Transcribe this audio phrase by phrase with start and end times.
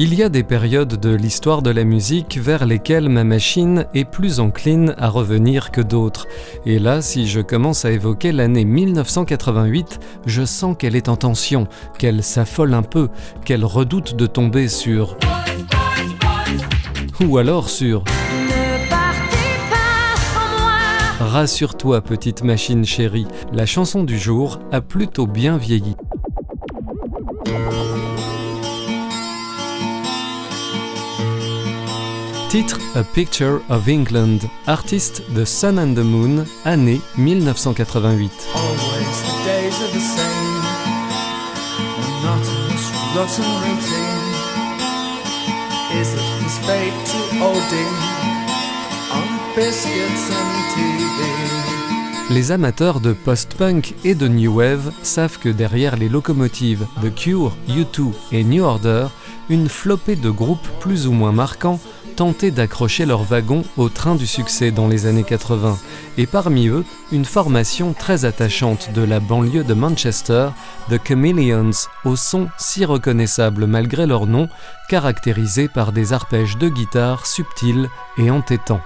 [0.00, 4.04] Il y a des périodes de l'histoire de la musique vers lesquelles ma machine est
[4.04, 6.28] plus encline à revenir que d'autres.
[6.64, 11.66] Et là, si je commence à évoquer l'année 1988, je sens qu'elle est en tension,
[11.98, 13.08] qu'elle s'affole un peu,
[13.44, 15.16] qu'elle redoute de tomber sur...
[17.20, 18.04] Ou alors sur...
[21.18, 25.96] Rassure-toi, petite machine chérie, la chanson du jour a plutôt bien vieilli.
[32.48, 38.30] Titre A Picture of England, artiste The Sun and the Moon, année 1988.
[52.30, 57.54] Les amateurs de post-punk et de new wave savent que derrière les locomotives The Cure,
[57.68, 59.08] U2 et New Order,
[59.50, 61.80] une flopée de groupes plus ou moins marquants
[62.18, 65.78] tentaient d'accrocher leur wagon au train du succès dans les années 80,
[66.16, 70.48] et parmi eux, une formation très attachante de la banlieue de Manchester,
[70.90, 74.48] The Chameleons, au son si reconnaissable malgré leur nom,
[74.88, 78.82] caractérisé par des arpèges de guitare subtils et entêtants.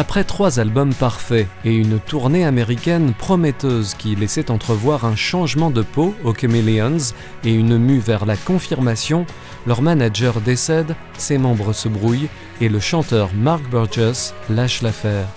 [0.00, 5.82] Après trois albums parfaits et une tournée américaine prometteuse qui laissait entrevoir un changement de
[5.82, 7.12] peau aux Chameleons
[7.44, 9.26] et une mue vers la confirmation,
[9.66, 12.30] leur manager décède, ses membres se brouillent
[12.62, 15.28] et le chanteur Mark Burgess lâche l'affaire.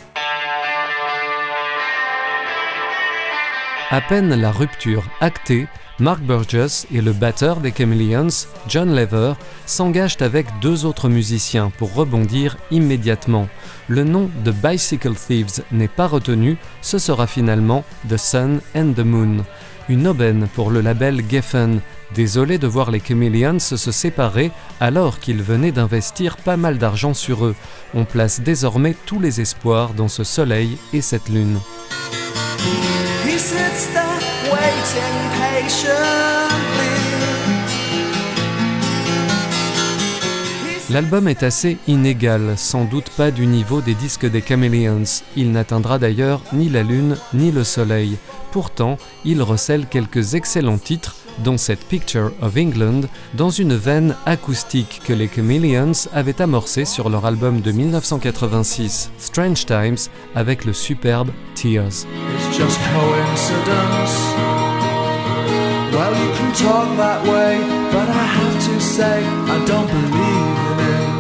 [3.94, 5.68] À peine la rupture actée,
[6.00, 9.34] Mark Burgess et le batteur des Chameleons, John Lever,
[9.68, 13.48] s'engagent avec deux autres musiciens pour rebondir immédiatement.
[13.88, 19.06] Le nom de Bicycle Thieves n'est pas retenu, ce sera finalement The Sun and the
[19.06, 19.46] Moon.
[19.88, 21.80] Une aubaine pour le label Geffen,
[22.16, 24.50] désolé de voir les Chameleons se séparer
[24.80, 27.56] alors qu'ils venaient d'investir pas mal d'argent sur eux.
[27.94, 31.60] On place désormais tous les espoirs dans ce soleil et cette lune.
[40.94, 45.24] L'album est assez inégal, sans doute pas du niveau des disques des Chameleons.
[45.36, 48.18] Il n'atteindra d'ailleurs ni la lune ni le soleil.
[48.52, 53.02] Pourtant, il recèle quelques excellents titres, dont cette Picture of England,
[53.34, 59.66] dans une veine acoustique que les Chameleons avaient amorcée sur leur album de 1986, Strange
[59.66, 59.98] Times,
[60.36, 62.06] avec le superbe Tears.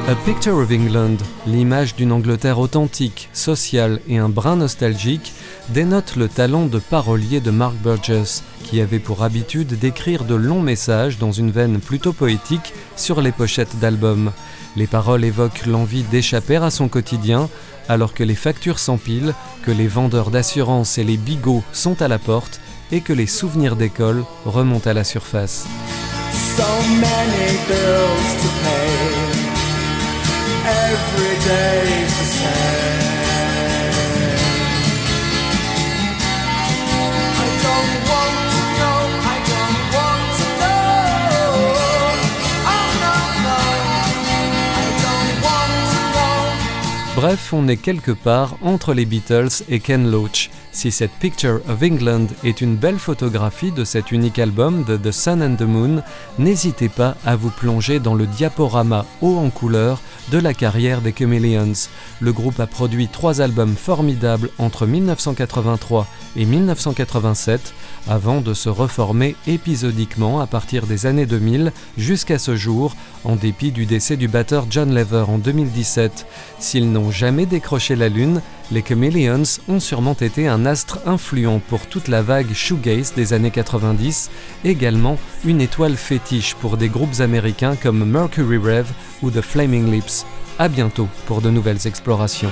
[0.09, 5.33] A Picture of England, l'image d'une Angleterre authentique, sociale et un brin nostalgique,
[5.69, 10.63] dénote le talent de parolier de Mark Burgess, qui avait pour habitude d'écrire de longs
[10.63, 14.31] messages dans une veine plutôt poétique sur les pochettes d'albums.
[14.75, 17.49] Les paroles évoquent l'envie d'échapper à son quotidien,
[17.87, 22.17] alors que les factures s'empilent, que les vendeurs d'assurance et les bigots sont à la
[22.17, 22.59] porte
[22.91, 25.67] et que les souvenirs d'école remontent à la surface.
[47.25, 50.49] Bref, on est quelque part entre les Beatles et Ken Loach.
[50.73, 55.11] Si cette Picture of England est une belle photographie de cet unique album de The
[55.11, 56.01] Sun and the Moon,
[56.39, 61.13] n'hésitez pas à vous plonger dans le diaporama haut en couleur de la carrière des
[61.13, 61.87] Chameleons.
[62.21, 67.73] Le groupe a produit trois albums formidables entre 1983 et 1987,
[68.07, 72.95] avant de se reformer épisodiquement à partir des années 2000 jusqu'à ce jour,
[73.25, 76.25] en dépit du décès du batteur John Lever en 2017.
[76.57, 78.41] S'ils n'ont jamais décroché la Lune,
[78.73, 83.51] les Chameleons ont sûrement été un astre influent pour toute la vague shoegaze des années
[83.51, 84.31] 90,
[84.65, 88.87] également une étoile fétiche pour des groupes américains comme Mercury Rev
[89.21, 90.25] ou The Flaming Lips.
[90.57, 92.51] À bientôt pour de nouvelles explorations.